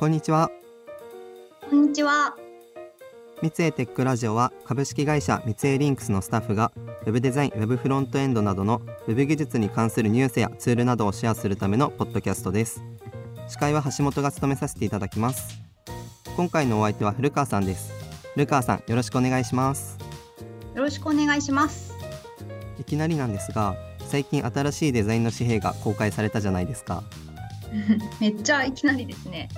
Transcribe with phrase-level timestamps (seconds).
[0.00, 0.50] こんにちは
[1.68, 2.34] こんにちは。
[3.42, 6.72] 三井テックラジオは株式会社三井リンクスのスタッフが
[7.04, 12.82] ウェブデザイン、ウェブフロントエンドなどのウェブ技術に関するニュースやツールなどをシェアするためのポッドキャストです
[13.46, 15.60] 司会は橋本が務めさせていただきます
[16.34, 17.92] 今回のお相手は古川さんです
[18.32, 19.98] 古川さんよろしくお願いします
[20.74, 21.92] よろしくお願いします。
[22.78, 27.04] いきなりなんですが最近新しいデザインの紙幣が公開されたじゃないですか
[28.20, 29.48] めっちゃいきなりですね。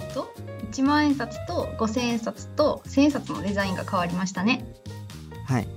[0.00, 0.32] えっと、
[0.70, 4.64] 1万円札と5000円札と1000円札のデザインが変わりましたね。
[5.46, 5.68] はい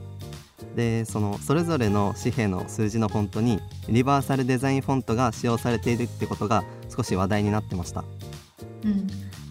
[0.75, 6.63] でそのそれぞれの紙幣の数字のフォントにユニバーサルデザインフォントが使用されているってことが
[6.95, 8.05] 少し話題になってました
[8.85, 9.07] うん。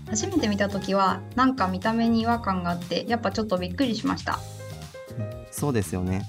[0.08, 4.40] 初めて見た時はなんか見た目に違和感があってやっぱちょっとびっくりしました。
[5.50, 6.22] そうですよね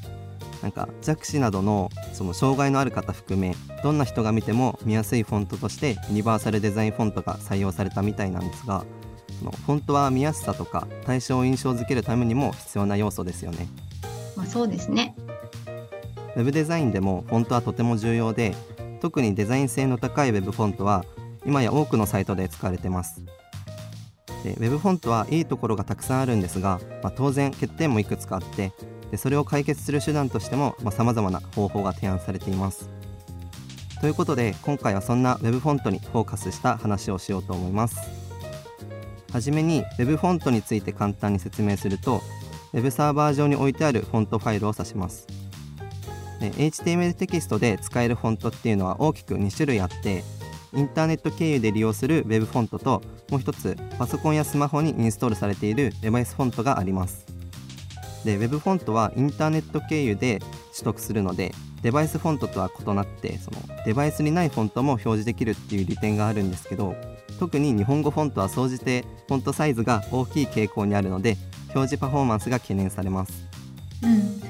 [0.62, 1.90] なんか弱視などの
[2.22, 8.86] その障害のある方含めどんな人が見ても見やすいフォントとしてユニバーサルデザインフォントが採用されたみたいなんですが
[9.40, 13.68] そのフォントは見やすさとか対象を印象づけるためにも必要な要素ですよね
[14.38, 15.16] まあそうですね。
[16.36, 18.54] ウェブデザインでもフォントはとても重要で
[19.02, 21.04] 特にデザイン性の高いウェブフォントは
[21.44, 23.24] 今や多くのサイトで使われてます
[24.44, 28.72] でウェブフォントはいいところがたくさんあるんですが、まあ、当然欠点もいくつかあって
[29.12, 32.90] でそれを解決する手段としてもさまざ、まな方法が提案されています。
[34.00, 38.00] ということで今回はそんなウェブフォントにフォーカスした話をしようと思います。
[39.32, 42.22] はじめにウェブフォントについて簡単に説明すると
[42.74, 45.28] ウェブサーバー上に置いてあるフォントファイルを指します。
[46.40, 50.24] HTML テキストで使えるフォントっていうのは大きく2種類あって
[50.74, 57.41] インターネット経由で利用する Web フォントともう一つパソコンやスマホにインストールされているデバイスフォントがあります。
[58.26, 60.40] で Web フォントはインターネット経由で
[60.74, 66.96] 取得するのでデバイスフォントとは異なってそのデバイスにないフォントも表示できるっていう利点があるんですけど
[67.40, 71.38] 特に日本語フォントは総じてフォントサイズが大きい傾向にあるので
[71.74, 73.46] 表示パフォーマンスが懸念されます
[74.04, 74.42] うん。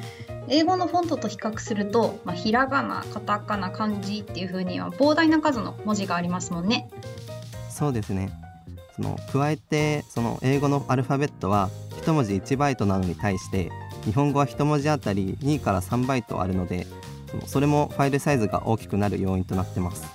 [0.48, 6.90] 英語のフォントと比較すると、まあ、ひらがな、カタカナ、漢字っていう風には膨大な数の文字がありますもんね。
[7.70, 8.32] そうですね
[8.96, 11.70] その加えてその英語のアルファベットは
[12.02, 13.72] 1文字1バイトなのに対して
[14.06, 16.88] 日本語は1文字あたり2から3バイトあるので
[17.46, 20.06] それもファイルサイズが大きくなる要因となってます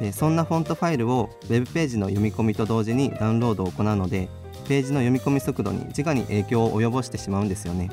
[0.00, 4.28] でそんなフォントファイルをウェブページの読み込みと同時にダウンロードを行うので
[4.66, 7.90] ページの読み込み速度に直に影響を及ぼしてしまうんですよね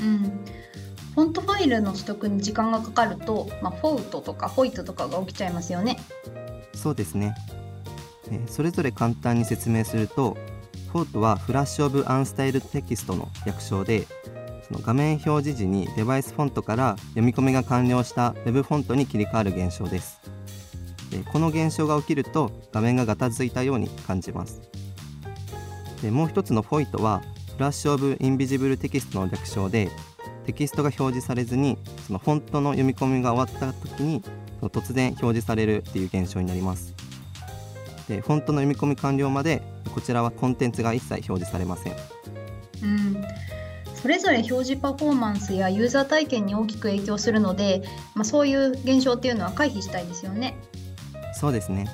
[0.00, 0.44] うん。
[1.14, 5.96] フォントファイルの取得に時間がかかると、まあ、フォウトとかホイットとかが起きちゃいますよね。
[6.74, 7.34] そうですね。
[8.30, 10.36] えーそれぞれ簡単に説明すると、
[10.86, 14.06] フォートはフラッシュオブアンスタイルテキストの略称で、
[14.66, 20.20] その画面表示時にデバイスフォントから読み込みが完了した Web フォントに切り替わる現象です。
[21.10, 24.60] でこの現象が起きると画面がガタついたように感じます。
[26.02, 27.22] でもう一つのフォイトは
[27.54, 29.90] フラッシュオブインビジブルテキストの略称で
[30.46, 34.22] テキストが表示されずにそのフォントの読み込みが終わった時に
[34.60, 37.05] その突然表示されるっていう現象になります。
[38.08, 39.62] でフォントの読み込み完了まで
[39.94, 41.92] こちらはコンテンツが一切表示されません。
[42.82, 43.24] うん。
[43.94, 47.82] それぞれ表示パフォーマンスやユーザー体験に大きく影響するので、
[48.14, 50.56] まあ、そういう現象っていうのは回避したいですよね。
[51.34, 51.88] そうですね。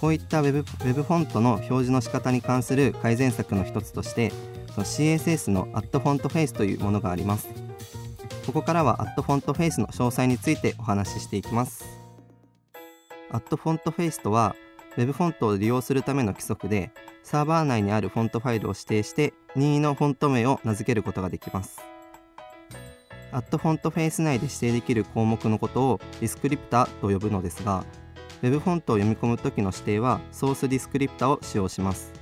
[0.00, 4.32] こういった Web, Web フォントの表示の仕方に関する改善策の一つとして、
[4.74, 7.48] その CSS の @FontFace というものがあります。
[8.46, 11.84] ここからは @FontFace の詳細についてお話ししていきます。
[13.32, 14.56] @FontFace とは
[14.96, 16.90] Web フォントを利用するための規則で、
[17.22, 21.80] サーバー内にあるフォントファイルを指定して任意のフォント名を名付けることができます。
[23.30, 27.84] アットフォントフェイス内で指定できる項目のことを descriptor と呼ぶのですが、
[28.42, 32.12] Web フォントを読み込むときの指定は source descriptor を使用します。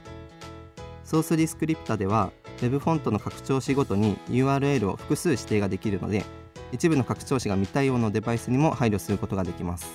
[1.04, 6.24] source descriptor では Web フォントの拡張子ごとに URL を複数指定ができるので、
[6.72, 9.86] 一部の拡張子が未対応のデバイスにも配慮することができます。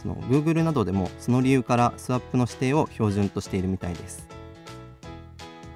[0.00, 4.28] その Google などでもその理由からスワップの指定を標準としているみたいです。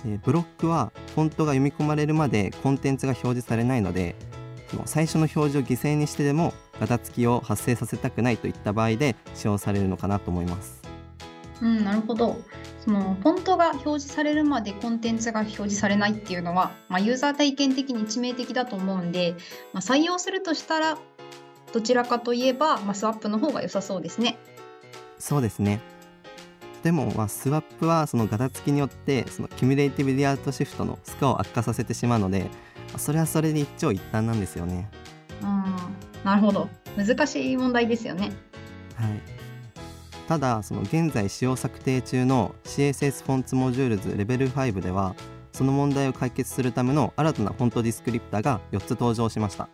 [0.05, 4.15] でブロックはフォントが読み込まれるまでコンテンツが表示されないので
[4.71, 10.81] その最初の表示を犠牲にしてでもガタつきを発生させたくないといった場合で使用されるのかなと思います
[11.63, 12.41] うん、なるほど。
[12.83, 19.37] そのフォントが表示されるまでコンテンツが表示されないっていうのは、まあ、ユーザー体験的に致命的だと思うんで、
[19.75, 20.99] まあ、採用するとしたら
[21.75, 24.39] どちらかといえば、まあ、スワップの方が良さそうですね。
[25.19, 25.81] そうですね
[26.83, 32.51] でも、まあ、スワップはそのガタつきによってそのキュミュレイティブリアウトシフトのスコアを悪化させてしまうので、まあ、
[32.99, 34.91] それはそれで一長一短なんですよね。
[35.43, 35.65] うん、
[36.25, 36.69] なるほど。
[36.97, 38.33] 難しい問題ですよね。
[38.97, 39.41] はい。
[40.29, 45.17] ただその現在使用策定中の CSS フォンツモジュールズレベル5では
[45.53, 49.69] その問題を解決するための新たなフォントディスクリプタが4つ登場しました。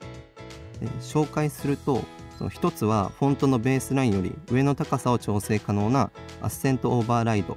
[0.81, 2.03] で紹介すると
[2.39, 6.11] その1つはフォントのベースラインより上の高さを調整可能な
[6.43, 7.57] アッセントオーバーライド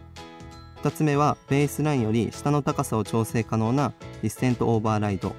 [0.83, 5.35] 2つ目はベースラインより下の高さを調整可能なディッセントオーバーライド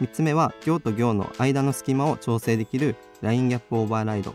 [0.00, 4.34] 3つ目は行と行の間の隙間を調整できるラインギャップオーバーライド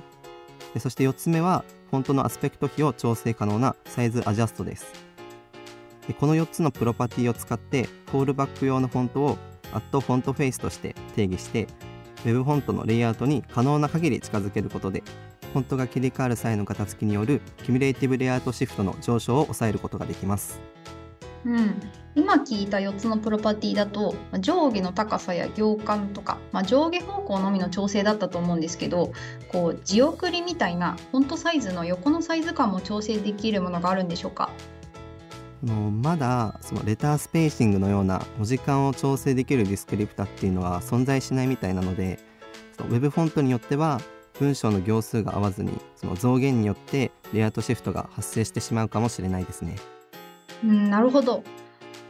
[0.78, 4.94] そして4つ目はフォントのアスペクト比を調整可能なサイズアジャストです。
[6.08, 9.38] でこの4つのプロパティを使ってフォールバック用のフォントを
[9.74, 11.68] at フォントフェイスとして定義して
[12.26, 15.04] Web フォントのレイアウトに可能な限り近づけることで
[15.54, 20.60] フォントが切り替わる際のガタつきによる Cumulative Layout Shift の上昇を抑えることができます。
[21.46, 21.80] うん、
[22.16, 29.14] 今聞いた4つのプロパティだと上下の高さや行間とか、まあ、上下方向のみの調整だったと思うんですけど
[29.52, 34.50] こう字送りみたいなフォントサイズの横のサイズ感も調整できるものがあるんでしょうか？
[35.64, 42.18] のまだそのレタースペーシングのような文字間を調整できるディスクリプタっていうのは存在しないみたいなので
[42.78, 44.00] その Web フォントによっては
[44.40, 49.76] 文章の行数が合わずにその増減によってレイアウトシフトが発生してしまうかもしれないですね。
[50.64, 51.44] うん、なるほど。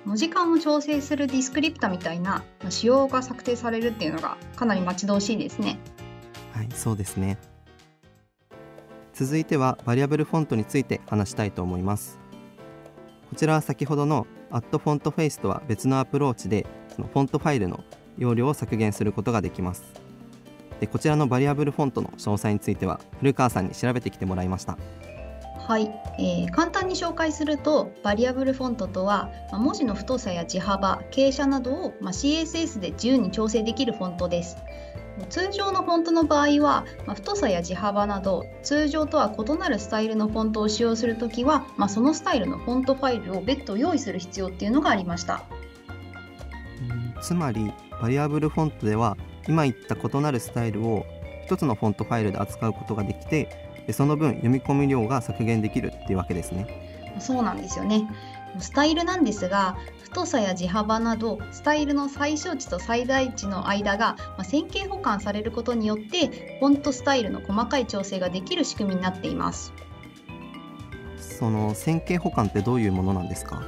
[0.06, 5.80] 文字間を調整するディスクリプタみたいな仕様が策定されるっていうのがかなり待ち遠しいですね。
[6.54, 7.38] はい、そうですね。
[9.14, 12.20] 続いては variable font について話したいと思います。
[13.30, 16.66] こちらは先ほどの at font-face とは別のアプローチで
[16.96, 17.84] そのフォントファイルの
[18.18, 19.84] 容量を削減することができます。
[20.80, 24.78] でこちらの variable font の詳細については古川さんに調べてきてもらいました。
[25.68, 34.58] はい、えー、簡単に紹介すると variable font とは、ま、文字の太さや字幅傾斜などを、まあ、CSS で自由に調整できるフォントです。
[35.30, 45.44] 通常のフォントの場合は、まあ、太さや字幅など通常とは異なるスタイルのフォントを使用するときは、まあ、そのスタイルのフォントファイルを別途用意する必要っていうのがありました。
[47.22, 49.18] つまりバリアブルフォントでは
[49.48, 51.06] 今言った異なるスタイルを
[51.46, 56.68] 一つのフォントファイルで扱うことができてでその分読み込み量が削減できるっていうわけですね。
[57.20, 58.08] そうなんですよね。
[58.60, 69.74] スタイルなんですが太さや字幅などスタイルの最小値と最大値の間が、ま線形保管されることによってフォントスタイルの細かい調整ができる仕組みになっています
[71.18, 73.64] その線形保管ってどういうものなんですか？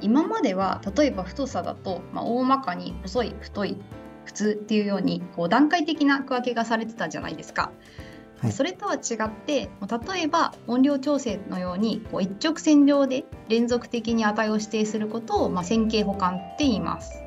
[0.00, 3.76] 今までは例えば太さだと、まあ、大まかに細い太い
[4.24, 7.70] 普通っていうようにこう段階的な区分けがされてたじゃないですか。
[8.40, 9.68] はい、それとは違って
[10.12, 17.22] 例えば音量調整のようにこう一直線上で連続的に値を指定することを、まあ、線形補完って言います。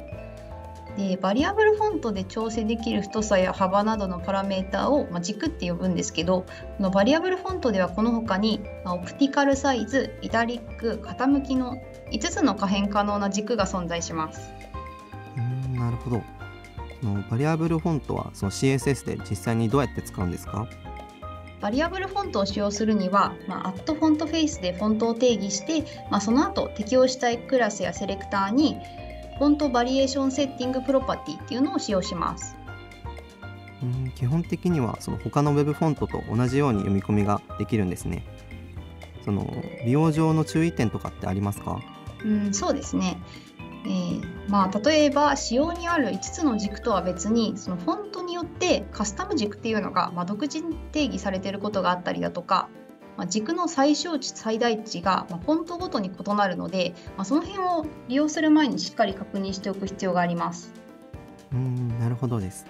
[0.98, 6.42] でバリアブルフォントで調整できる太さや幅などのパラメータを、まあ、軸って呼ぶんですけど
[6.78, 11.78] この variable font ではこの他に、まあ、 optical size italic 傾きの
[12.12, 14.42] 5つの可変可能な軸が存在します。
[15.38, 16.22] うんなるほど
[17.32, 20.68] variable font はその CSS で実際にどうやって使うんですか？
[21.62, 28.78] variable font を使用するには、まあ、 at font-face でフォントを定義して、まあ、その後適用したいクラスやセレクターに
[29.38, 32.56] font variation setting プロパティっていうのを使用します。
[33.84, 38.24] うん基本的にはその他の Web フォントと同じように読み込みができるんですね。
[39.26, 39.52] その
[39.86, 41.80] 利用上の注意点とかってありますか？
[42.24, 43.18] うんそうですね
[43.84, 52.68] えー、まあ、例えば仕様にある5つの軸とは別にそのフォントによってカスタム軸っていうのが、まあ、独自に定義されていることがあったりだとか、
[53.16, 60.74] まあ、軸の最小値最大値が、まフォントごとに異なるので、まその辺を利用する前にしっかり確認しておく必要があります。
[61.54, 62.66] うんなるほどです。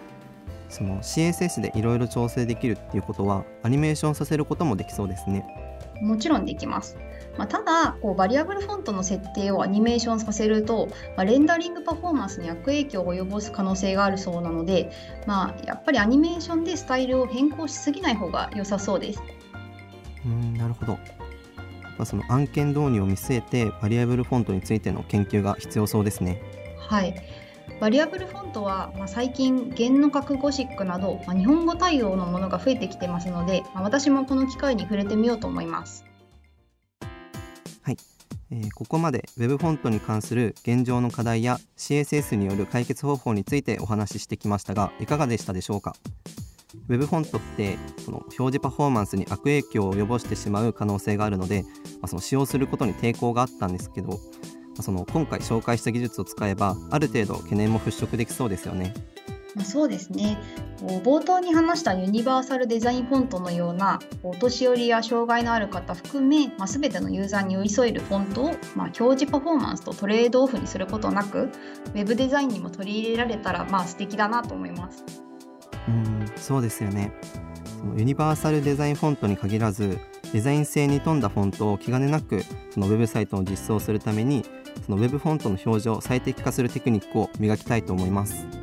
[0.70, 5.46] その CSS でいろいろ調整できるっていうことはアニメーションさせることもできそうですね。
[6.02, 6.98] もちろんできます
[7.38, 14.92] まあ、ただこうバリアブルフォントの設定をアニメーションさせると、まあ、レンダリングパフォーマンスに悪影響を及ぼす可能性があるそうなので、
[15.26, 19.24] まあ、やっぱりアニメーションでスタイルを変更しすぎない方が良さそうです。
[20.26, 21.00] うんなるほど、ま
[22.00, 26.42] あ、その案件導入を見据えてバリアブルフォントについての研究が必要そうですね。
[26.78, 27.16] はい
[27.80, 36.06] バリアブルフォントは、まあ、最近言の覚ゴシックなど、まあ、日本語対応のものが増えてきてますので、まあ、私もこの機会に触れてみようと思います。
[38.52, 45.96] え、ここまで Web フォントに関する現状の課題や CSS による解決方法についてお話ししてきましたがいかがでしたでしょうか
[46.90, 51.70] ？Web フォントってその表示パフォーマンスに悪影響を及ぼしてしまう可能性があるので、ま
[52.04, 54.18] あ、その使用することに抵抗があったんですけど、ま
[54.80, 58.94] あ、その今回紹介した技術を使えばある程度懸念も払拭できそうですよね。
[59.56, 60.38] まあ、そうですね
[60.80, 71.50] 冒頭に話したユニバーサルデザインフォントのようなお年寄りや障害のある方含め、まあ、全てのユーザーに寄り添えるフォントを、まあ、表示パフォーマンスとトレードオフにすることなく
[71.94, 75.04] Web デザインにも取り入れられたらまあ素敵だなと思います。
[75.88, 77.12] うんそうですよね
[77.80, 80.00] そのユニバーサルデザインフォントに限らず
[80.32, 84.46] デザイン性に富んだフォントを気兼ねなくそのウェブサイトを実装するために
[84.86, 88.61] そのウェブフォントの表示を最適化するテクニックを磨きたいと思います。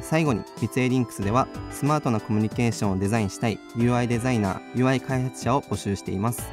[0.00, 6.50] 最後にビツエリンクスではスマートなコミュニケーションをデザインしたい UI デザイナー UI 開発者を募集しています。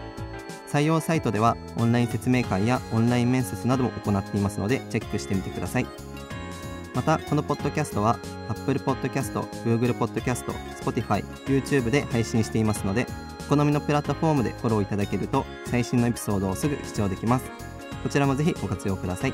[0.67, 5.87] 採用サイトではオンライン説明会やオンライン面接なども行っていますのでチェックしてみてください。
[6.93, 8.19] またこのポッドキャストは
[8.49, 10.45] Apple Podcast、Google Podcast、
[10.81, 13.05] Spotify、YouTube で配信していますので
[13.47, 17.45] お好みのプラットフォームでフォローいただけると最新のエピソードをすぐ視聴できます。
[18.03, 19.33] こちらもぜひご活用ください。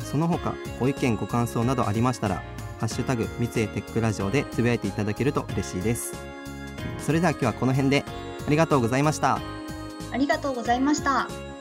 [0.00, 2.42] その他ご意見ご感想などありましたら
[2.82, 6.14] ハッシュタグ三井テックラジオでつぶやいていただけると嬉しいです。
[6.98, 8.04] それでは今日はこの辺で。
[8.44, 9.38] ありがとうございました。
[10.10, 11.51] ありがとうございました。